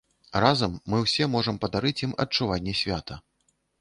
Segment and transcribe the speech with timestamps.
[0.43, 3.19] Разам мы ўсе можам падарыць ім адчуванне свята.